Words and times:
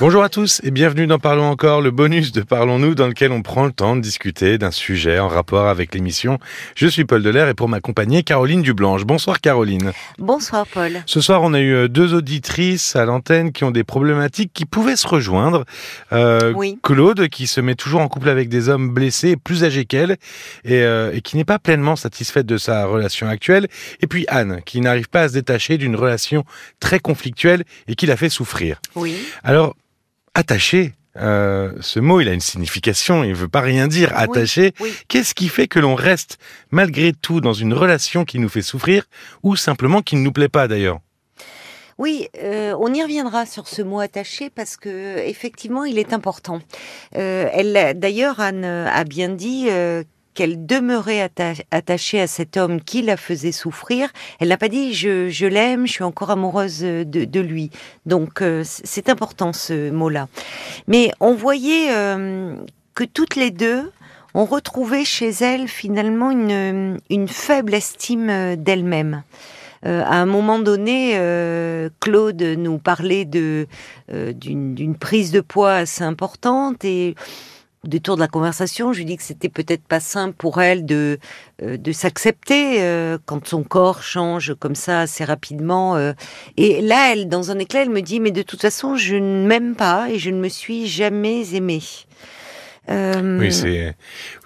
Bonjour 0.00 0.22
à 0.22 0.30
tous 0.30 0.62
et 0.64 0.70
bienvenue 0.70 1.06
dans 1.06 1.18
Parlons 1.18 1.50
encore, 1.50 1.82
le 1.82 1.90
bonus 1.90 2.32
de 2.32 2.40
Parlons-nous 2.40 2.94
dans 2.94 3.06
lequel 3.06 3.32
on 3.32 3.42
prend 3.42 3.66
le 3.66 3.70
temps 3.70 3.96
de 3.96 4.00
discuter 4.00 4.56
d'un 4.56 4.70
sujet 4.70 5.18
en 5.18 5.28
rapport 5.28 5.66
avec 5.66 5.94
l'émission. 5.94 6.38
Je 6.74 6.86
suis 6.86 7.04
Paul 7.04 7.22
Delair 7.22 7.48
et 7.48 7.52
pour 7.54 7.68
m'accompagner, 7.68 8.22
Caroline 8.22 8.62
Dublanche. 8.62 9.04
Bonsoir 9.04 9.42
Caroline. 9.42 9.92
Bonsoir 10.16 10.66
Paul. 10.66 11.02
Ce 11.04 11.20
soir, 11.20 11.42
on 11.42 11.52
a 11.52 11.60
eu 11.60 11.74
euh, 11.74 11.88
deux 11.88 12.14
auditrices 12.14 12.96
à 12.96 13.04
l'antenne 13.04 13.52
qui 13.52 13.62
ont 13.64 13.70
des 13.70 13.84
problématiques 13.84 14.52
qui 14.54 14.64
pouvaient 14.64 14.96
se 14.96 15.06
rejoindre. 15.06 15.66
Euh, 16.14 16.54
Oui. 16.56 16.78
Claude, 16.82 17.28
qui 17.28 17.46
se 17.46 17.60
met 17.60 17.74
toujours 17.74 18.00
en 18.00 18.08
couple 18.08 18.30
avec 18.30 18.48
des 18.48 18.70
hommes 18.70 18.94
blessés, 18.94 19.36
plus 19.36 19.64
âgés 19.64 19.84
qu'elle, 19.84 20.12
et, 20.64 20.80
euh, 20.80 21.12
et 21.12 21.20
qui 21.20 21.36
n'est 21.36 21.44
pas 21.44 21.58
pleinement 21.58 21.96
satisfaite 21.96 22.46
de 22.46 22.56
sa 22.56 22.86
relation 22.86 23.28
actuelle. 23.28 23.68
Et 24.00 24.06
puis 24.06 24.24
Anne, 24.28 24.62
qui 24.64 24.80
n'arrive 24.80 25.10
pas 25.10 25.24
à 25.24 25.28
se 25.28 25.34
détacher 25.34 25.76
d'une 25.76 25.94
relation 25.94 26.46
très 26.80 27.00
conflictuelle 27.00 27.64
et 27.86 27.96
qui 27.96 28.06
la 28.06 28.16
fait 28.16 28.30
souffrir. 28.30 28.80
Oui. 28.94 29.14
Alors, 29.44 29.76
attaché, 30.34 30.94
euh, 31.16 31.72
ce 31.80 31.98
mot, 32.00 32.20
il 32.20 32.28
a 32.28 32.32
une 32.32 32.40
signification, 32.40 33.24
il 33.24 33.30
ne 33.30 33.34
veut 33.34 33.48
pas 33.48 33.60
rien 33.60 33.88
dire. 33.88 34.12
Attaché, 34.16 34.72
Oui. 34.80 34.92
qu'est-ce 35.08 35.34
qui 35.34 35.48
fait 35.48 35.66
que 35.68 35.78
l'on 35.78 35.94
reste 35.94 36.38
malgré 36.70 37.12
tout 37.12 37.40
dans 37.40 37.52
une 37.52 37.74
relation 37.74 38.24
qui 38.24 38.38
nous 38.38 38.48
fait 38.48 38.62
souffrir 38.62 39.04
ou 39.42 39.56
simplement 39.56 40.02
qui 40.02 40.16
ne 40.16 40.22
nous 40.22 40.32
plaît 40.32 40.48
pas 40.48 40.68
d'ailleurs? 40.68 41.00
Oui, 41.98 42.28
euh, 42.42 42.74
on 42.80 42.94
y 42.94 43.02
reviendra 43.02 43.44
sur 43.44 43.68
ce 43.68 43.82
mot 43.82 44.00
attaché 44.00 44.48
parce 44.48 44.76
que 44.78 45.18
effectivement, 45.18 45.84
il 45.84 45.98
est 45.98 46.14
important. 46.14 46.60
Euh, 47.16 47.46
elle, 47.52 47.98
d'ailleurs, 47.98 48.40
Anne 48.40 48.64
a 48.64 49.04
bien 49.04 49.28
dit 49.28 49.68
qu'elle 50.40 50.64
demeurait 50.64 51.20
atta- 51.20 51.64
attachée 51.70 52.18
à 52.18 52.26
cet 52.26 52.56
homme 52.56 52.80
qui 52.80 53.02
la 53.02 53.18
faisait 53.18 53.52
souffrir. 53.52 54.08
Elle 54.38 54.48
n'a 54.48 54.56
pas 54.56 54.70
dit 54.70 54.94
je, 54.94 55.44
l'aime, 55.44 55.86
je 55.86 55.92
suis 55.92 56.02
encore 56.02 56.30
amoureuse 56.30 56.80
de, 56.80 57.40
lui. 57.40 57.70
Donc 58.06 58.40
euh, 58.40 58.62
c'est 58.64 59.10
important 59.10 59.52
ce 59.52 59.90
mot-là. 59.90 60.28
Mais 60.88 61.10
on 61.20 61.34
voyait 61.34 61.88
euh, 61.90 62.56
que 62.94 63.04
toutes 63.04 63.36
les 63.36 63.50
deux 63.50 63.92
ont 64.32 64.46
retrouvé 64.46 65.04
chez 65.04 65.28
elles 65.28 65.68
finalement 65.68 66.30
une, 66.30 67.28
faible 67.28 67.74
estime 67.74 68.30
euh, 68.30 68.56
d'elles-mêmes. 68.56 69.22
Euh, 69.84 70.02
à 70.06 70.14
un 70.14 70.26
moment 70.26 70.58
donné, 70.58 71.18
Claude 72.00 72.40
nous 72.40 72.78
parlait 72.78 73.26
d'une 73.26 73.66
prise 74.98 75.32
de 75.32 75.42
poids 75.42 75.74
assez 75.74 76.02
importante 76.02 76.82
et 76.86 77.14
au 77.84 77.88
détour 77.88 78.16
de 78.16 78.20
la 78.20 78.28
conversation, 78.28 78.92
je 78.92 78.98
lui 78.98 79.04
dis 79.06 79.16
que 79.16 79.22
c'était 79.22 79.48
peut-être 79.48 79.84
pas 79.84 80.00
simple 80.00 80.34
pour 80.36 80.60
elle 80.60 80.84
de 80.84 81.18
euh, 81.62 81.78
de 81.78 81.92
s'accepter 81.92 82.82
euh, 82.82 83.16
quand 83.24 83.46
son 83.46 83.62
corps 83.62 84.02
change 84.02 84.54
comme 84.58 84.74
ça 84.74 85.00
assez 85.00 85.24
rapidement. 85.24 85.96
euh. 85.96 86.12
et 86.58 86.82
là, 86.82 87.12
elle, 87.12 87.28
dans 87.28 87.50
un 87.50 87.58
éclat, 87.58 87.82
elle 87.82 87.90
me 87.90 88.02
dit 88.02 88.20
mais 88.20 88.32
de 88.32 88.42
toute 88.42 88.60
façon, 88.60 88.96
je 88.96 89.16
ne 89.16 89.46
m'aime 89.46 89.74
pas 89.74 90.10
et 90.10 90.18
je 90.18 90.30
ne 90.30 90.38
me 90.38 90.48
suis 90.48 90.86
jamais 90.86 91.54
aimée. 91.54 91.82
Euh, 92.90 93.38
Oui, 93.38 93.52
c'est, 93.52 93.94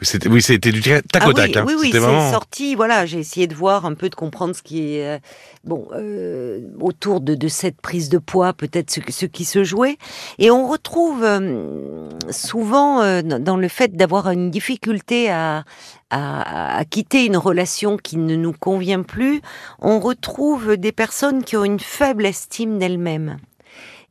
oui, 0.01 0.03
c'était, 0.03 0.29
oui, 0.29 0.43
c'était 0.43 0.71
du 0.73 0.83
tac 0.83 1.03
ah 1.15 1.25
au 1.25 1.29
oui, 1.29 1.35
tac. 1.35 1.57
hein. 1.57 1.65
oui, 1.67 1.75
oui, 1.79 1.87
C'était 1.87 1.99
c'est 1.99 2.05
vraiment- 2.05 2.31
sorti. 2.33 2.75
Voilà, 2.75 3.07
j'ai 3.07 3.19
essayé 3.19 3.47
de 3.47 3.55
voir 3.55 3.87
un 3.87 3.95
peu, 3.95 4.09
de 4.11 4.15
comprendre 4.15 4.55
ce 4.55 4.63
qui 4.63 4.95
est 4.97 5.07
euh, 5.17 5.19
bon 5.65 5.89
euh, 5.95 6.61
autour 6.81 7.21
de, 7.21 7.35
de 7.35 7.49
cette 7.49 7.81
prise 7.81 8.09
de 8.11 8.19
poids, 8.19 8.53
peut-être 8.53 8.91
ce, 8.91 9.01
ce 9.09 9.27
qui 9.27 9.45
se 9.45 9.65
jouait. 9.65 9.97
Et 10.39 10.51
on 10.51 10.69
retrouve 10.69 11.23
euh, 11.25 12.09
souvent 12.31 12.99
dans 13.23 13.43
dans 13.43 13.57
le 13.57 13.69
fait 13.69 13.97
d'avoir 13.97 14.31
une 14.31 14.51
difficulté 14.51 15.31
à, 15.31 15.65
à, 16.11 16.79
à 16.79 16.85
quitter 16.85 17.25
une 17.27 17.37
relation 17.37 17.97
qui 17.97 18.17
ne 18.17 18.37
nous 18.37 18.53
convient 18.53 19.03
plus, 19.03 19.41
on 19.81 20.01
retrouve 20.01 20.77
des 20.77 20.93
personnes 20.93 21.45
qui 21.45 21.57
ont 21.57 21.65
une 21.65 21.81
faible 21.81 22.27
estime 22.27 22.79
d'elles-mêmes. 22.79 23.37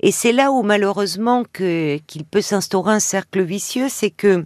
Et 0.06 0.12
c'est 0.12 0.34
là 0.34 0.52
où 0.52 0.64
malheureusement 0.64 1.46
qu'il 1.46 2.26
peut 2.30 2.42
s'instaurer 2.42 2.92
un 2.92 3.00
cercle 3.00 3.42
vicieux, 3.42 3.88
c'est 3.88 4.10
que 4.12 4.44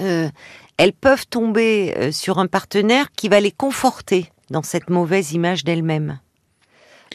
euh, 0.00 0.30
elles 0.78 0.94
peuvent 0.94 1.26
tomber 1.26 1.92
euh, 1.98 2.10
sur 2.10 2.38
un 2.38 2.46
partenaire 2.46 3.12
qui 3.12 3.28
va 3.28 3.38
les 3.38 3.50
conforter 3.50 4.32
dans 4.48 4.62
cette 4.62 4.88
mauvaise 4.88 5.34
image 5.34 5.64
d'elles-mêmes. 5.64 6.20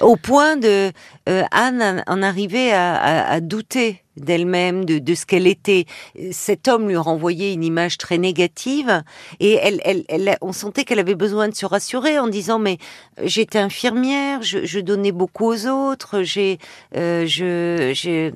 Au 0.01 0.15
point 0.15 0.57
de 0.57 0.91
euh, 1.27 1.43
Anne 1.51 2.03
en- 2.07 2.21
arriver 2.21 2.71
à, 2.71 2.95
à- 2.95 3.31
à 3.31 3.39
douter 3.39 4.03
d'elle-même, 4.15 4.83
de, 4.85 4.97
de 4.99 5.15
ce 5.15 5.25
qu'elle 5.25 5.45
était. 5.47 5.85
Cet 6.31 6.67
homme 6.67 6.87
lui 6.87 6.97
renvoyait 6.97 7.53
une 7.53 7.63
image 7.63 7.97
très 7.97 8.17
négative 8.17 9.03
et 9.39 9.53
elle, 9.61 9.79
elle, 9.85 10.05
elle- 10.09 10.37
on 10.41 10.53
sentait 10.53 10.83
qu'elle 10.85 10.99
avait 10.99 11.15
besoin 11.15 11.47
de 11.49 11.55
se 11.55 11.65
rassurer 11.65 12.17
en 12.19 12.27
disant 12.27 12.57
mais 12.59 12.77
j'étais 13.23 13.59
infirmière, 13.59 14.41
je, 14.41 14.65
je 14.65 14.79
donnais 14.79 15.11
beaucoup 15.11 15.45
aux 15.45 15.67
autres, 15.67 16.23
j'ai, 16.23 16.57
euh, 16.95 17.25
je, 17.27 17.91
j'ai- 17.93 18.33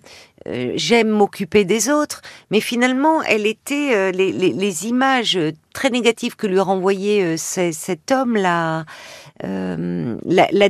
euh, 0.47 0.73
j'aime 0.75 1.09
m'occuper 1.09 1.65
des 1.65 1.89
autres, 1.89 2.21
mais 2.49 2.59
finalement, 2.59 3.21
elle 3.23 3.45
était 3.45 3.91
euh, 3.95 4.11
les, 4.11 4.87
images 4.87 5.39
très 5.73 5.89
négatives 5.89 6.35
que 6.35 6.47
lui 6.47 6.59
renvoyait 6.59 7.23
euh, 7.23 7.37
ce- 7.37 7.71
cet 7.71 8.11
homme 8.11 8.35
euh, 8.37 8.83
la, 10.25 10.47
la. 10.51 10.69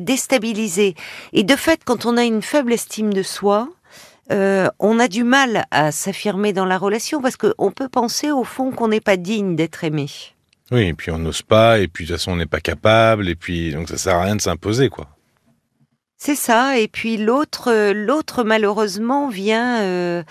Et 1.33 1.43
de 1.43 1.55
fait, 1.55 1.81
quand 1.85 2.05
on 2.05 2.17
a 2.17 2.23
une 2.23 2.41
faible 2.41 2.73
estime 2.73 3.13
de 3.13 3.23
soi, 3.23 3.69
on 4.29 4.99
a 4.99 5.07
du 5.09 5.25
mal 5.25 5.65
à 5.71 5.91
s'affirmer 5.91 6.53
dans 6.53 6.63
la 6.65 6.77
relation 6.77 7.21
parce 7.21 7.35
qu'on 7.35 7.71
peut 7.71 7.89
penser 7.89 8.31
au 8.31 8.45
fond 8.45 8.71
qu'on 8.71 8.87
n'est 8.87 9.01
pas 9.01 9.17
digne 9.17 9.57
d'être 9.57 9.83
aimé. 9.83 10.07
Oui, 10.71 10.83
et 10.87 10.93
puis 10.93 11.11
on 11.11 11.17
n'ose 11.17 11.41
pas, 11.41 11.79
et 11.79 11.89
puis 11.89 12.05
de 12.05 12.11
toute 12.11 12.17
façon 12.17 12.31
on 12.31 12.35
n'est 12.37 12.45
pas 12.45 12.61
capable, 12.61 13.27
et 13.27 13.35
puis 13.35 13.73
donc 13.73 13.89
ça 13.89 13.97
sert 13.97 14.15
à 14.15 14.23
rien 14.23 14.37
de 14.37 14.41
s'imposer, 14.41 14.87
quoi. 14.87 15.07
C'est 16.23 16.35
ça. 16.35 16.77
Et 16.77 16.87
puis 16.87 17.17
l'autre, 17.17 17.71
euh, 17.71 17.93
l'autre 17.95 18.43
malheureusement 18.43 19.27
vient, 19.27 19.81
euh, 19.81 20.21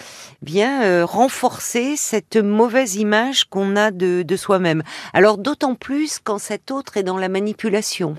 vient 0.41 0.85
euh, 0.85 1.05
renforcer 1.05 1.97
cette 1.97 2.37
mauvaise 2.37 2.95
image 2.95 3.43
qu'on 3.43 3.75
a 3.75 3.91
de, 3.91 4.23
de 4.23 4.37
soi-même. 4.37 4.85
Alors 5.15 5.37
d'autant 5.37 5.75
plus 5.75 6.21
quand 6.23 6.39
cet 6.39 6.71
autre 6.71 6.97
est 6.97 7.03
dans 7.03 7.19
la 7.19 7.29
manipulation. 7.29 8.15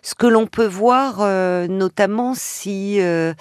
Ce 0.00 0.14
que 0.14 0.28
l'on 0.28 0.46
peut 0.46 0.68
voir, 0.68 1.16
euh, 1.18 1.66
notamment 1.66 2.34
si 2.36 3.00
euh, 3.00 3.34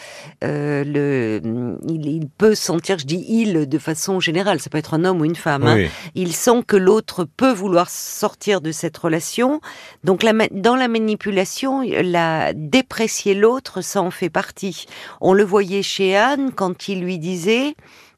euh, 0.44 0.84
le, 0.84 1.78
il, 1.88 2.08
il 2.08 2.28
peut 2.30 2.56
sentir, 2.56 2.98
je 2.98 3.06
dis 3.06 3.24
il 3.30 3.70
de 3.70 3.78
façon 3.78 4.20
générale, 4.20 4.60
ça 4.60 4.72
peut 4.72 4.80
être 4.80 4.96
un 4.96 5.06
homme 5.06 5.22
ou 5.22 5.26
une 5.26 5.36
femme. 5.36 5.68
hein, 5.68 5.88
il 6.16 6.34
sent 6.34 6.64
que 6.66 6.78
l'autre 6.78 7.26
peut 7.26 7.54
vouloir 7.54 7.92
sortir 7.92 8.60
de 8.60 8.72
cette 8.72 8.98
relation. 8.98 9.62
Donc 10.04 10.24
la 10.24 10.34
dans 10.50 10.76
la 10.76 10.88
manipulation, 10.88 11.84
la 11.84 12.54
déprécier 12.56 13.36
l'autre, 13.36 13.67
ça 13.82 14.02
en 14.02 14.12
fait 14.12 14.30
partie. 14.30 14.86
On 15.22 15.34
le 15.34 15.44
voyait 15.44 15.84
chez 15.84 16.16
Anne 16.16 16.52
quand 16.54 16.88
il 16.88 17.02
lui 17.02 17.18
disait 17.20 17.76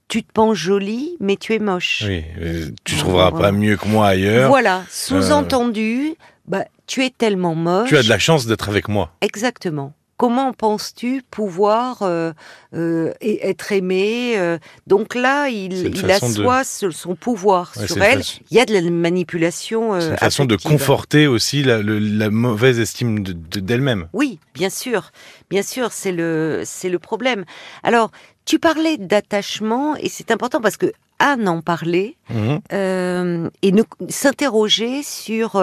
tu 0.08 0.24
te 0.24 0.32
penses 0.32 0.58
jolie, 0.58 1.16
mais 1.20 1.36
tu 1.38 1.54
es 1.54 1.60
moche. 1.60 2.04
oui. 2.08 2.24
euh, 2.42 2.72
Tu 2.84 2.96
trouveras 2.96 3.30
voilà. 3.30 3.46
pas 3.48 3.52
mieux 3.52 3.78
que 3.78 3.88
moi 3.88 4.08
ailleurs. 4.08 4.48
Voilà, 4.50 4.84
sous-entendu, 4.90 6.16
bah, 6.48 6.66
tu 6.88 7.06
es 7.06 7.12
tellement 7.12 7.54
moche. 7.54 7.90
Tu 7.90 7.96
as 7.98 8.02
de 8.02 8.10
la 8.10 8.18
chance 8.18 8.48
d'être 8.48 8.70
avec 8.70 8.88
moi. 8.88 9.12
Exactement. 9.22 9.94
Comment 10.20 10.52
penses-tu 10.52 11.24
pouvoir 11.32 12.02
euh, 12.02 12.34
euh, 12.76 13.14
être 13.22 13.72
aimé 13.72 14.34
euh, 14.38 14.58
Donc 14.86 15.16
là, 15.16 15.48
il, 15.48 15.72
il 15.88 16.02
de- 16.02 16.10
assoit 16.12 16.66
ce- 16.66 16.92
son 16.92 17.16
pouvoir 17.16 17.72
Ouais, 17.78 17.88
sur 17.88 18.04
elle. 18.04 18.18
façon- 18.20 18.42
Il 18.52 18.58
y 18.58 18.60
a 18.60 18.66
de 18.66 18.74
la 18.74 18.82
manipulation. 18.82 19.98
C'est 20.02 20.10
une 20.10 20.18
façon 20.18 20.44
de 20.44 20.58
conforter 20.58 21.26
aussi 21.26 21.64
la, 21.64 21.82
le- 21.82 22.00
la 22.00 22.30
mauvaise 22.30 22.82
estime 22.82 23.24
de- 23.24 23.32
de- 23.32 23.62
d'elle-même. 23.62 24.10
Oui, 24.12 24.40
bien 24.54 24.70
sûr, 24.70 25.12
bien 25.50 25.62
sûr, 25.64 25.94
c'est 25.94 26.12
le 26.12 26.64
c'est 26.66 26.90
le 26.90 27.00
problème. 27.00 27.46
Alors, 27.84 28.12
tu 28.44 28.60
parlais 28.60 28.98
d'attachement 28.98 29.96
et 29.96 30.10
c'est 30.10 30.32
important 30.32 30.60
parce 30.60 30.76
que 30.76 30.92
Anne 31.20 31.48
en 31.48 31.62
parlait 31.62 32.16
Mhm. 32.30 32.60
euh, 32.74 33.50
et 33.62 33.72
s'interroger 34.10 35.02
sur 35.04 35.56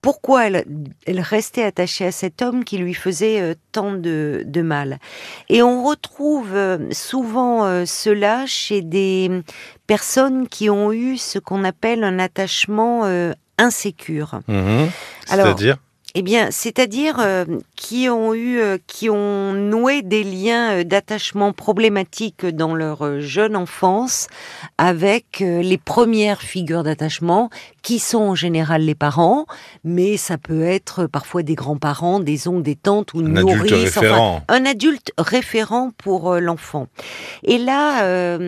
pourquoi 0.00 0.46
elle, 0.46 0.64
elle 1.06 1.20
restait 1.20 1.64
attachée 1.64 2.06
à 2.06 2.12
cet 2.12 2.40
homme 2.42 2.64
qui 2.64 2.78
lui 2.78 2.94
faisait 2.94 3.40
euh, 3.40 3.54
tant 3.72 3.92
de, 3.92 4.42
de 4.46 4.62
mal. 4.62 4.98
Et 5.48 5.62
on 5.62 5.84
retrouve 5.84 6.54
euh, 6.54 6.78
souvent 6.92 7.64
euh, 7.64 7.84
cela 7.84 8.46
chez 8.46 8.82
des 8.82 9.42
personnes 9.86 10.48
qui 10.48 10.70
ont 10.70 10.92
eu 10.92 11.16
ce 11.16 11.38
qu'on 11.38 11.64
appelle 11.64 12.04
un 12.04 12.18
attachement 12.18 13.04
insécure. 13.58 14.40
Mhm. 14.46 14.90
C'est-à-dire? 15.26 15.78
Eh 16.20 16.22
bien, 16.22 16.48
c'est-à-dire 16.50 17.18
euh, 17.20 17.44
qui 17.76 18.08
ont 18.08 18.34
eu, 18.34 18.58
euh, 18.58 18.76
qui 18.88 19.08
ont 19.08 19.52
noué 19.52 20.02
des 20.02 20.24
liens 20.24 20.72
euh, 20.80 20.82
d'attachement 20.82 21.52
problématiques 21.52 22.44
dans 22.44 22.74
leur 22.74 23.20
jeune 23.20 23.54
enfance 23.54 24.26
avec 24.78 25.38
les 25.38 25.78
premières 25.78 26.42
figures 26.42 26.82
d'attachement, 26.82 27.50
qui 27.82 28.00
sont 28.00 28.18
en 28.18 28.34
général 28.34 28.82
les 28.82 28.96
parents, 28.96 29.46
mais 29.84 30.16
ça 30.16 30.38
peut 30.38 30.64
être 30.64 31.06
parfois 31.06 31.44
des 31.44 31.54
grands-parents, 31.54 32.18
des 32.18 32.48
oncles, 32.48 32.62
des 32.62 32.74
tantes 32.74 33.14
ou 33.14 33.20
un 33.20 33.22
nourrices, 33.28 33.60
adulte 33.60 33.86
enfin, 33.86 34.00
référent. 34.00 34.42
un 34.48 34.64
adulte 34.66 35.12
référent 35.18 35.92
pour 35.98 36.34
l'enfant. 36.34 36.88
Et 37.44 37.58
là, 37.58 38.38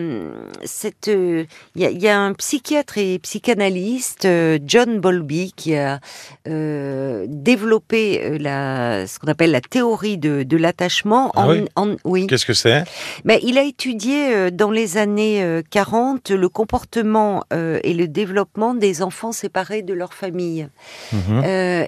cette, 0.65 1.07
il 1.07 1.81
y, 1.81 1.85
a- 1.85 1.89
il 1.89 2.01
y 2.01 2.09
a 2.09 2.19
un 2.19 2.33
psychiatre 2.33 2.97
et 2.97 3.17
psychanalyste, 3.19 4.27
John 4.65 4.99
Bowlby, 4.99 5.53
qui 5.55 5.75
a 5.77 6.01
développé 6.45 7.60
développé 7.61 8.21
euh, 8.23 8.37
la, 8.39 9.05
ce 9.07 9.19
qu'on 9.19 9.27
appelle 9.27 9.51
la 9.51 9.61
théorie 9.61 10.17
de, 10.17 10.43
de 10.43 10.57
l'attachement. 10.57 11.31
Ah 11.35 11.47
en, 11.47 11.51
oui 11.51 11.65
en- 11.75 11.95
oui. 12.05 12.27
Qu'est-ce 12.27 12.45
que 12.45 12.53
c'est? 12.53 12.83
Mais 13.23 13.39
il 13.43 13.57
a 13.57 13.63
étudié 13.63 14.33
euh, 14.33 14.49
dans 14.51 14.71
les 14.71 14.97
années 14.97 15.43
euh, 15.43 15.61
40 15.69 16.31
le 16.31 16.49
comportement 16.49 17.43
euh, 17.53 17.79
et 17.83 17.93
le 17.93 18.07
développement 18.07 18.73
des 18.73 19.01
enfants 19.03 19.31
séparés 19.31 19.83
de 19.83 19.93
leur 19.93 20.13
famille. 20.13 20.67
Mhm. 21.13 21.41
Euh, 21.45 21.85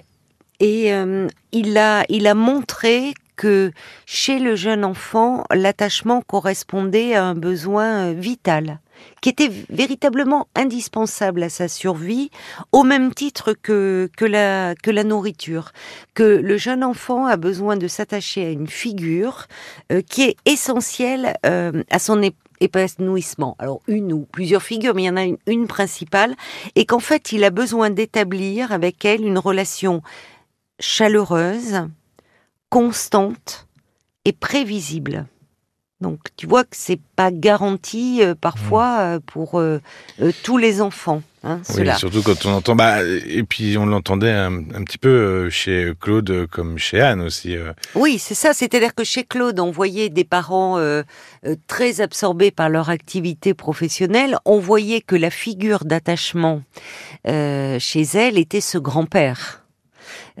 et 0.60 0.92
euh, 0.92 1.26
il, 1.52 1.76
a, 1.76 2.04
il 2.08 2.26
a 2.28 2.34
montré 2.34 3.12
que 3.36 3.72
chez 4.06 4.38
le 4.38 4.54
jeune 4.54 4.84
enfant, 4.84 5.42
l'attachement 5.52 6.22
correspondait 6.22 7.14
à 7.14 7.24
un 7.24 7.34
besoin 7.34 8.10
euh, 8.10 8.12
vital, 8.16 8.78
qui 9.20 9.28
était 9.28 9.50
véritablement 9.70 10.48
indispensable 10.54 11.42
à 11.42 11.48
sa 11.48 11.68
survie, 11.68 12.30
au 12.72 12.82
même 12.82 13.12
titre 13.14 13.52
que, 13.52 14.10
que, 14.16 14.24
la, 14.24 14.74
que 14.74 14.90
la 14.90 15.04
nourriture. 15.04 15.72
Que 16.14 16.22
le 16.22 16.56
jeune 16.56 16.84
enfant 16.84 17.26
a 17.26 17.36
besoin 17.36 17.76
de 17.76 17.88
s'attacher 17.88 18.46
à 18.46 18.50
une 18.50 18.66
figure 18.66 19.46
euh, 19.92 20.02
qui 20.02 20.22
est 20.22 20.36
essentielle 20.44 21.34
euh, 21.46 21.82
à 21.90 21.98
son 21.98 22.20
ép- 22.20 22.34
épanouissement. 22.60 23.56
Alors 23.58 23.80
une 23.88 24.12
ou 24.12 24.26
plusieurs 24.30 24.62
figures, 24.62 24.94
mais 24.94 25.02
il 25.02 25.06
y 25.06 25.10
en 25.10 25.16
a 25.16 25.26
une 25.46 25.66
principale, 25.66 26.34
et 26.76 26.86
qu'en 26.86 27.00
fait 27.00 27.32
il 27.32 27.44
a 27.44 27.50
besoin 27.50 27.90
d'établir 27.90 28.72
avec 28.72 29.04
elle 29.04 29.24
une 29.24 29.38
relation 29.38 30.02
chaleureuse, 30.80 31.88
constante 32.68 33.66
et 34.24 34.32
prévisible. 34.32 35.26
Donc 36.04 36.20
tu 36.36 36.46
vois 36.46 36.64
que 36.64 36.76
c'est 36.76 37.00
pas 37.16 37.30
garanti 37.30 38.18
euh, 38.20 38.34
parfois 38.38 38.98
euh, 38.98 39.20
pour 39.24 39.58
euh, 39.58 39.80
tous 40.42 40.58
les 40.58 40.82
enfants. 40.82 41.22
Hein, 41.44 41.62
Oui, 41.70 41.76
cela. 41.76 41.94
surtout 41.94 42.22
quand 42.22 42.44
on 42.44 42.50
entend. 42.50 42.76
Bah, 42.76 43.02
et 43.02 43.42
puis 43.42 43.78
on 43.78 43.86
l'entendait 43.86 44.30
un, 44.30 44.52
un 44.52 44.84
petit 44.84 44.98
peu 44.98 45.48
chez 45.48 45.94
Claude 45.98 46.46
comme 46.50 46.76
chez 46.76 47.00
Anne 47.00 47.22
aussi. 47.22 47.56
Oui, 47.94 48.18
c'est 48.18 48.34
ça. 48.34 48.52
C'est-à-dire 48.52 48.94
que 48.94 49.02
chez 49.02 49.24
Claude, 49.24 49.58
on 49.60 49.70
voyait 49.70 50.10
des 50.10 50.24
parents 50.24 50.78
très 51.66 52.02
absorbés 52.02 52.50
par 52.50 52.68
leur 52.68 52.90
activité 52.90 53.54
professionnelle. 53.54 54.36
On 54.44 54.58
voyait 54.58 55.00
que 55.00 55.16
la 55.16 55.30
figure 55.30 55.86
d'attachement 55.86 56.62
chez 57.26 58.02
elle 58.14 58.36
était 58.38 58.60
ce 58.62 58.76
grand-père. 58.78 59.64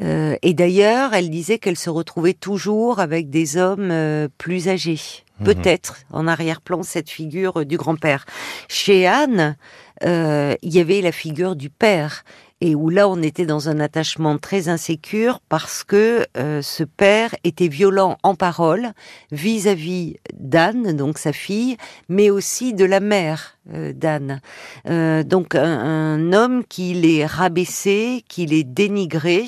Euh, 0.02 0.36
et 0.42 0.54
d'ailleurs, 0.54 1.14
elle 1.14 1.30
disait 1.30 1.58
qu'elle 1.58 1.78
se 1.78 1.90
retrouvait 1.90 2.34
toujours 2.34 2.98
avec 2.98 3.30
des 3.30 3.56
hommes 3.56 3.90
euh, 3.90 4.28
plus 4.38 4.68
âgés. 4.68 5.23
Mhm. 5.40 5.46
Peut-être 5.46 5.96
en 6.12 6.28
arrière-plan 6.28 6.82
cette 6.82 7.10
figure 7.10 7.60
euh, 7.60 7.64
du 7.64 7.76
grand-père. 7.76 8.24
Chez 8.68 9.06
Anne, 9.06 9.56
euh, 10.04 10.54
il 10.62 10.72
y 10.72 10.80
avait 10.80 11.00
la 11.00 11.12
figure 11.12 11.56
du 11.56 11.70
père 11.70 12.24
et 12.60 12.76
où 12.76 12.88
là 12.88 13.08
on 13.08 13.20
était 13.20 13.44
dans 13.44 13.68
un 13.68 13.80
attachement 13.80 14.38
très 14.38 14.68
insécure 14.68 15.40
parce 15.48 15.82
que 15.82 16.24
euh, 16.36 16.62
ce 16.62 16.84
père 16.84 17.34
était 17.42 17.68
violent 17.68 18.16
en 18.22 18.36
parole 18.36 18.92
vis-à-vis 19.32 20.16
d'Anne, 20.38 20.96
donc 20.96 21.18
sa 21.18 21.32
fille, 21.32 21.76
mais 22.08 22.30
aussi 22.30 22.72
de 22.72 22.84
la 22.84 23.00
mère 23.00 23.58
d'Anne. 23.66 24.42
Donc 24.84 25.54
un, 25.54 26.32
homme 26.34 26.64
qui 26.68 26.92
les 26.92 27.24
rabaissé, 27.24 28.22
qui 28.28 28.44
les 28.44 28.62
dénigré. 28.62 29.46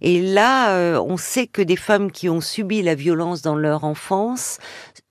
Et 0.00 0.22
là, 0.22 0.98
on 1.02 1.18
sait 1.18 1.46
que 1.46 1.60
des 1.60 1.76
femmes 1.76 2.10
qui 2.10 2.30
ont 2.30 2.40
subi 2.40 2.80
la 2.80 2.94
violence 2.94 3.42
dans 3.42 3.56
leur 3.56 3.84
enfance, 3.84 4.58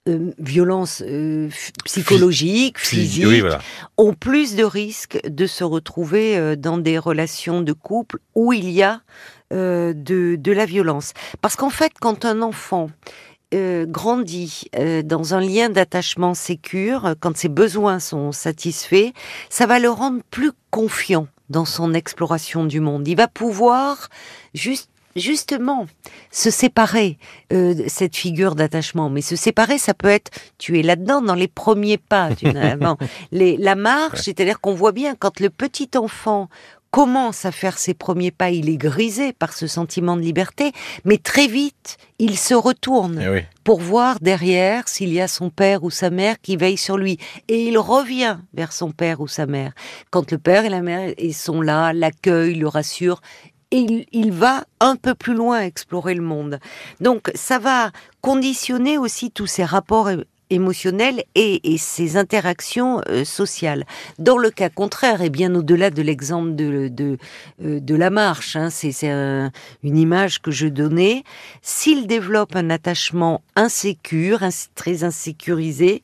euh, 0.08 0.32
violence 0.40 1.04
euh, 1.06 1.50
f- 1.50 1.72
psychologique, 1.86 2.80
Si- 2.80 2.96
physique, 2.98 3.26
Oui, 3.28 3.40
voilà. 3.42 3.60
ont 3.98 4.14
plus 4.14 4.56
de 4.56 4.64
risques 4.64 5.20
de 5.28 5.46
se 5.46 5.64
retrouver 5.64 6.38
euh, 6.38 6.56
dans 6.56 6.78
des 6.78 6.98
relations 6.98 7.62
de 7.62 7.72
couple 7.74 8.18
où 8.34 8.52
il 8.54 8.70
y 8.70 8.82
a 8.84 9.02
euh, 9.54 9.94
de, 9.94 10.38
de 10.40 10.52
la 10.52 10.66
violence. 10.66 11.14
Parce 11.42 11.56
qu'en 11.56 11.70
fait, 11.70 11.92
quand 12.00 12.26
un 12.26 12.42
enfant 12.42 12.90
grandit 13.54 14.70
dans 15.04 15.34
un 15.34 15.42
lien 15.42 15.68
d'attachement 15.70 16.34
sécure, 16.34 17.16
quand 17.20 17.36
ses 17.36 17.50
besoins 17.50 18.00
sont 18.00 18.32
satisfaits, 18.32 19.12
ça 19.50 19.66
va 19.66 19.78
le 19.80 19.90
rendre 19.90 20.22
plus 20.32 20.52
confiant 20.70 21.28
dans 21.50 21.66
son 21.66 21.94
exploration 21.94 22.64
du 22.64 22.80
monde. 22.80 23.06
Il 23.10 23.18
va 23.18 23.28
pouvoir 23.28 24.08
juste 24.54 24.90
justement 25.16 25.86
se 26.32 26.50
séparer 26.50 27.18
euh, 27.54 27.74
de 27.74 27.84
cette 27.88 28.16
figure 28.16 28.56
d'attachement. 28.56 29.10
Mais 29.10 29.22
se 29.22 29.36
séparer, 29.36 29.78
ça 29.78 29.94
peut 29.94 30.08
être, 30.10 30.32
tu 30.58 30.80
es 30.80 30.84
là-dedans 30.84 31.22
dans 31.22 31.36
les 31.36 31.48
premiers 31.48 31.98
pas. 31.98 32.30
Bon, 32.80 32.98
les, 33.32 33.58
la 33.58 33.76
marche, 33.76 34.22
c'est-à-dire 34.22 34.60
qu'on 34.60 34.74
voit 34.74 34.92
bien 34.92 35.16
quand 35.16 35.40
le 35.40 35.50
petit 35.50 35.90
enfant 35.96 36.50
commence 36.92 37.46
à 37.46 37.52
faire 37.54 37.78
ses 37.78 37.94
premiers 37.94 38.32
pas, 38.32 38.50
il 38.50 38.70
est 38.70 38.76
grisé 38.78 39.32
par 39.32 39.54
ce 39.54 39.66
sentiment 39.66 40.18
de 40.18 40.22
liberté, 40.22 40.74
mais 41.06 41.18
très 41.18 41.48
vite, 41.48 41.98
il 42.20 42.38
se 42.38 42.54
retourne 42.54 43.18
Eh 43.24 43.30
oui. 43.30 43.40
pour 43.64 43.80
voir 43.80 44.18
derrière 44.20 44.90
s'il 44.90 45.14
y 45.14 45.22
a 45.22 45.30
son 45.30 45.50
père 45.50 45.86
ou 45.86 45.90
sa 45.90 46.10
mère 46.10 46.42
qui 46.42 46.58
veille 46.58 46.78
sur 46.78 46.98
lui. 46.98 47.18
Et 47.48 47.64
il 47.64 47.78
revient 47.78 48.40
vers 48.54 48.74
son 48.74 48.92
père 48.92 49.22
ou 49.22 49.30
sa 49.30 49.46
mère. 49.46 49.72
Quand 50.10 50.32
le 50.32 50.38
père 50.38 50.66
et 50.66 50.70
la 50.70 50.82
mère 50.82 51.14
ils 51.18 51.34
sont 51.34 51.62
là, 51.62 51.94
l'accueillent, 51.94 52.56
le 52.56 52.68
rassurent, 52.68 53.22
et 53.72 53.78
il, 53.78 54.06
il 54.12 54.32
va 54.32 54.64
un 54.80 54.96
peu 54.96 55.16
plus 55.16 55.34
loin 55.34 55.62
explorer 55.62 56.14
le 56.14 56.22
monde. 56.22 56.60
Donc 57.00 57.32
ça 57.36 57.60
va 57.60 57.92
conditionner 58.22 58.98
aussi 58.98 59.32
tous 59.32 59.48
ces 59.48 59.64
rapports 59.64 60.10
émotionnels 60.50 61.24
et, 61.34 61.74
et 61.74 61.78
ces 61.78 62.18
interactions 62.18 63.02
euh, 63.08 63.24
sociales. 63.24 63.86
Dans 64.20 64.38
le 64.38 64.50
cas 64.52 64.70
contraire, 64.70 65.22
et 65.22 65.30
bien 65.30 65.56
au-delà 65.56 65.90
de 65.92 66.02
l'exemple 66.02 66.56
de, 66.56 66.90
de, 66.90 67.18
euh, 67.64 67.80
de 67.80 67.96
la 67.96 68.10
marche, 68.10 68.58
hein, 68.58 68.70
c'est 68.70 68.92
c'est 68.92 69.10
un- 69.10 69.52
une 69.82 69.98
image 69.98 70.42
que 70.42 70.52
je 70.52 70.68
donnais, 70.68 71.24
s'il 71.62 72.06
développe 72.06 72.56
un 72.58 72.70
attachement 72.70 73.42
insécure, 73.56 74.44
ins- 74.44 74.68
très 74.76 75.06
insécurisé, 75.06 76.04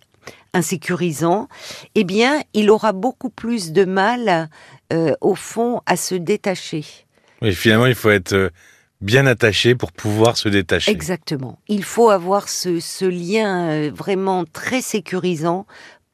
insécurisant, 0.54 1.50
eh 1.96 2.06
bien, 2.06 2.42
il 2.54 2.70
aura 2.70 2.94
beaucoup 2.94 3.30
plus 3.30 3.74
de 3.74 3.84
mal, 3.84 4.50
euh, 4.94 5.14
au 5.20 5.36
fond, 5.36 5.82
à 5.86 5.98
se 5.98 6.16
détacher. 6.16 6.86
Oui, 7.42 7.54
finalement, 7.54 7.86
il 7.86 7.96
faut 7.96 8.10
être 8.10 8.34
euh, 8.34 8.50
bien 9.02 9.26
attaché 9.28 9.76
pour 9.76 9.92
pouvoir 9.92 10.38
se 10.38 10.50
détacher. 10.50 10.92
Exactement. 10.92 11.60
Il 11.68 11.84
faut 11.84 12.10
avoir 12.10 12.50
ce, 12.50 12.80
ce 12.80 13.06
lien 13.06 13.70
euh, 13.70 13.92
vraiment 13.94 14.46
très 14.46 14.82
sécurisant 14.82 15.66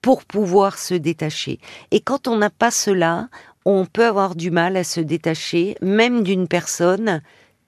pour 0.02 0.26
pouvoir 0.26 0.78
se 0.78 0.94
détacher. 0.94 1.60
Et 1.92 2.02
quand 2.02 2.28
on 2.28 2.38
n'a 2.38 2.50
pas 2.50 2.72
cela, 2.72 3.30
on 3.66 3.86
peut 3.86 4.06
avoir 4.06 4.36
du 4.36 4.52
mal 4.52 4.76
à 4.76 4.84
se 4.84 5.00
détacher, 5.00 5.76
même 5.82 6.24
d'une 6.24 6.48
personne 6.48 7.22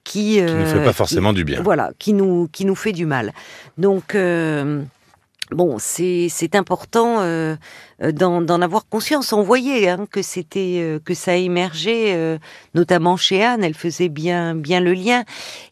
qui 0.04 0.36
Qui 0.36 0.42
ne 0.42 0.66
fait 0.66 0.78
euh, 0.78 0.84
pas 0.84 0.94
forcément 0.94 1.34
du 1.34 1.44
bien. 1.44 1.62
Voilà, 1.64 1.92
qui 1.98 2.14
nous 2.14 2.48
qui 2.52 2.66
nous 2.66 2.76
fait 2.76 2.92
du 2.92 3.06
mal. 3.06 3.34
Donc 3.78 4.16
euh, 4.16 4.84
bon, 5.52 5.78
c'est 5.80 6.56
important 6.56 7.20
euh, 7.20 7.56
euh, 8.02 8.12
d'en 8.12 8.42
d'en 8.42 8.62
avoir 8.62 8.88
conscience. 8.88 9.34
On 9.34 9.44
voyait 9.44 9.90
hein, 9.90 10.06
que 10.10 10.22
c'était 10.22 10.80
euh, 10.80 11.00
que 11.00 11.14
ça 11.14 11.36
émergeait, 11.36 12.16
euh, 12.16 12.38
notamment 12.74 13.18
chez 13.18 13.44
Anne. 13.44 13.64
Elle 13.64 13.74
faisait 13.76 14.10
bien 14.10 14.56
bien 14.56 14.80
le 14.80 14.94
lien. 14.94 15.24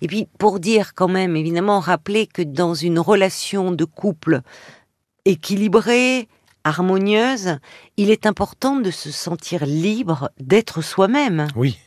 Et 0.01 0.07
puis 0.07 0.27
pour 0.37 0.59
dire 0.59 0.93
quand 0.93 1.07
même, 1.07 1.35
évidemment, 1.35 1.79
rappeler 1.79 2.27
que 2.27 2.41
dans 2.41 2.73
une 2.73 2.99
relation 2.99 3.71
de 3.71 3.85
couple 3.85 4.41
équilibrée, 5.25 6.27
harmonieuse, 6.63 7.57
il 7.97 8.09
est 8.09 8.25
important 8.25 8.77
de 8.77 8.91
se 8.91 9.11
sentir 9.11 9.65
libre 9.65 10.29
d'être 10.39 10.81
soi-même. 10.81 11.47
Oui. 11.55 11.77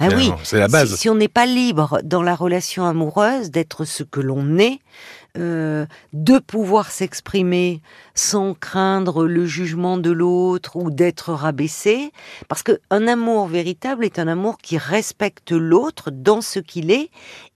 Ah 0.00 0.08
oui, 0.14 0.30
C'est 0.42 0.58
la 0.58 0.68
base. 0.68 0.90
si, 0.90 1.02
si 1.02 1.08
on 1.08 1.14
n'est 1.14 1.28
pas 1.28 1.46
libre 1.46 2.00
dans 2.02 2.22
la 2.22 2.34
relation 2.34 2.84
amoureuse 2.84 3.50
d'être 3.50 3.84
ce 3.84 4.02
que 4.02 4.20
l'on 4.20 4.58
est, 4.58 4.80
euh, 5.36 5.86
de 6.12 6.38
pouvoir 6.38 6.90
s'exprimer 6.90 7.80
sans 8.14 8.54
craindre 8.54 9.24
le 9.24 9.46
jugement 9.46 9.96
de 9.98 10.10
l'autre 10.10 10.76
ou 10.76 10.90
d'être 10.90 11.32
rabaissé, 11.32 12.12
parce 12.48 12.62
que 12.62 12.80
un 12.90 13.06
amour 13.08 13.46
véritable 13.46 14.04
est 14.04 14.18
un 14.18 14.28
amour 14.28 14.58
qui 14.58 14.78
respecte 14.78 15.52
l'autre 15.52 16.10
dans 16.10 16.40
ce 16.40 16.58
qu'il 16.60 16.90
est 16.90 17.10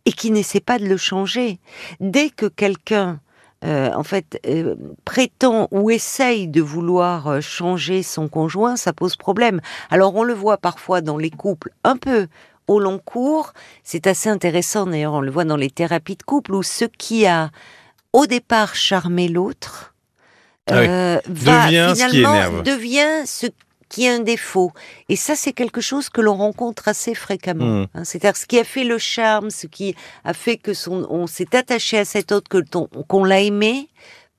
et 0.06 0.12
qui 0.12 0.30
n'essaie 0.30 0.60
pas 0.60 0.78
de 0.78 0.86
le 0.86 0.96
changer. 0.96 1.60
Dès 2.00 2.30
que 2.30 2.46
quelqu'un 2.46 3.20
euh, 3.64 3.90
en 3.92 4.04
fait, 4.04 4.40
euh, 4.46 4.74
prétend 5.04 5.66
ou 5.72 5.90
essaye 5.90 6.46
de 6.48 6.62
vouloir 6.62 7.26
euh, 7.26 7.40
changer 7.40 8.02
son 8.02 8.28
conjoint, 8.28 8.76
ça 8.76 8.92
pose 8.92 9.16
problème. 9.16 9.60
Alors 9.90 10.14
on 10.14 10.22
le 10.22 10.34
voit 10.34 10.58
parfois 10.58 11.00
dans 11.00 11.16
les 11.18 11.30
couples 11.30 11.70
un 11.84 11.96
peu 11.96 12.28
au 12.68 12.78
long 12.80 12.98
cours. 13.04 13.52
C'est 13.82 14.06
assez 14.06 14.28
intéressant 14.28 14.86
d'ailleurs, 14.86 15.14
on 15.14 15.20
le 15.20 15.30
voit 15.30 15.44
dans 15.44 15.56
les 15.56 15.70
thérapies 15.70 16.16
de 16.16 16.22
couple 16.22 16.54
où 16.54 16.62
ce 16.62 16.84
qui 16.84 17.26
a 17.26 17.50
au 18.12 18.26
départ 18.26 18.74
charmé 18.76 19.26
l'autre 19.28 19.94
Ah 20.70 20.80
oui. 20.80 20.86
euh, 20.88 21.20
va 21.28 21.66
Devient 21.66 21.92
ce 21.96 22.04
qui 22.04 22.10
finalement 22.16 22.34
énerve. 22.34 22.62
devient 22.62 23.26
ce 23.26 23.46
qui 23.88 24.04
est 24.04 24.10
un 24.10 24.20
défaut. 24.20 24.72
Et 25.08 25.16
ça, 25.16 25.34
c'est 25.34 25.52
quelque 25.52 25.80
chose 25.80 26.08
que 26.08 26.20
l'on 26.20 26.36
rencontre 26.36 26.88
assez 26.88 27.14
fréquemment. 27.14 27.82
Mm. 27.82 27.86
hein. 27.94 28.04
C'est-à-dire 28.04 28.36
ce 28.36 28.46
qui 28.46 28.58
a 28.58 28.64
fait 28.64 28.84
le 28.84 28.98
charme, 28.98 29.50
ce 29.50 29.66
qui 29.66 29.94
a 30.24 30.34
fait 30.34 30.56
que 30.56 30.74
son, 30.74 31.06
on 31.10 31.26
s'est 31.26 31.54
attaché 31.54 31.98
à 31.98 32.04
cet 32.04 32.32
autre, 32.32 32.48
que 32.48 32.62
qu'on 33.08 33.24
l'a 33.24 33.40
aimé, 33.40 33.88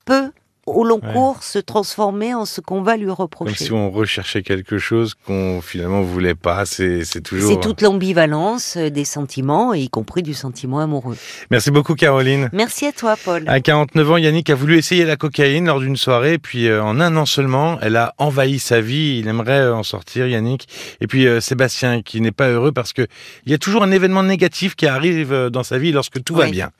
peut 0.06 0.32
au 0.76 0.84
long 0.84 1.00
cours 1.00 1.44
se 1.44 1.60
transformer 1.60 2.34
en 2.34 2.46
ce 2.46 2.62
qu'on 2.62 2.82
va 2.82 2.98
lui 2.98 3.10
reprocher. 3.10 3.56
Comme 3.56 3.66
si 3.68 3.72
on 3.72 3.92
recherchait 3.92 4.44
quelque 4.44 4.78
chose 4.78 5.16
qu'on 5.26 5.62
finalement 5.62 6.02
voulait 6.02 6.36
pas. 6.36 6.66
C'est 6.66 7.22
toujours. 7.24 7.52
C'est 7.52 7.60
toute 7.60 7.82
l'ambivalence 7.82 8.78
des 8.78 9.06
sentiments, 9.06 9.74
y 9.74 9.90
compris 9.90 10.24
du 10.24 10.34
sentiment 10.34 10.80
amoureux. 10.80 11.18
Merci 11.52 11.72
beaucoup, 11.72 11.96
Caroline. 11.96 12.50
Merci 12.54 12.86
à 12.86 12.92
toi, 12.92 13.16
Paul. 13.24 13.44
À 13.48 13.60
49 13.60 14.12
ans, 14.12 14.18
Yannick 14.18 14.50
a 14.50 14.56
voulu 14.56 14.78
essayer 14.78 15.06
la 15.06 15.16
cocaïne 15.16 15.66
lors 15.66 15.80
d'une 15.80 15.98
soirée, 15.98 16.38
puis 16.38 16.68
euh, 16.68 16.84
en 16.84 17.00
un 17.00 17.16
an 17.16 17.26
seulement, 17.26 17.78
elle 17.82 17.96
a 17.96 18.14
envahi 18.18 18.60
sa 18.60 18.82
vie. 18.82 19.20
Il 19.20 19.28
aimerait 19.28 19.62
euh, 19.62 19.76
en 19.76 19.84
sortir, 19.84 20.28
Yannick. 20.28 20.68
Et 21.02 21.08
puis 21.08 21.28
euh, 21.28 21.40
Sébastien, 21.40 22.02
qui 22.02 22.22
n'est 22.22 22.32
pas 22.32 22.50
heureux 22.50 22.72
parce 22.72 22.94
que 22.94 23.08
il 23.46 23.52
y 23.52 23.56
a 23.56 23.58
toujours 23.58 23.84
un 23.84 23.92
événement 23.92 24.24
négatif 24.24 24.76
qui 24.76 24.88
arrive 24.88 25.50
dans 25.52 25.64
sa 25.64 25.78
vie 25.78 25.92
lorsque 25.92 26.24
tout 26.24 26.36
va 26.36 26.50
bien. 26.50 26.72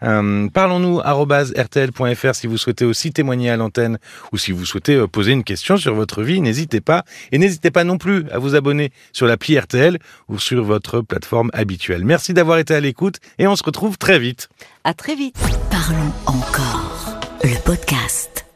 Parlons-nous 0.00 0.98
rtl.fr 0.98 2.34
si 2.34 2.46
vous 2.46 2.58
souhaitez 2.58 2.84
aussi 2.84 3.12
témoigner 3.32 3.50
à 3.50 3.56
l'antenne 3.56 3.98
ou 4.32 4.38
si 4.38 4.52
vous 4.52 4.66
souhaitez 4.66 5.06
poser 5.10 5.32
une 5.32 5.44
question 5.44 5.78
sur 5.78 5.94
votre 5.94 6.22
vie. 6.22 6.40
N'hésitez 6.40 6.82
pas 6.82 7.04
et 7.30 7.38
n'hésitez 7.38 7.70
pas 7.70 7.84
non 7.84 7.96
plus 7.96 8.28
à 8.30 8.38
vous 8.38 8.54
abonner 8.54 8.92
sur 9.12 9.26
l'appli 9.26 9.58
RTL 9.58 9.98
ou 10.28 10.38
sur 10.38 10.62
votre 10.64 11.00
plateforme 11.00 11.50
habituelle. 11.54 12.04
Merci 12.04 12.34
d'avoir 12.34 12.58
été 12.58 12.74
à 12.74 12.80
l'écoute 12.80 13.16
et 13.38 13.46
on 13.46 13.56
se 13.56 13.64
retrouve 13.64 13.96
très 13.96 14.18
vite. 14.18 14.48
À 14.84 14.92
très 14.92 15.14
vite. 15.14 15.36
Parlons 15.70 16.12
encore. 16.26 17.20
Le 17.42 17.58
podcast. 17.64 18.51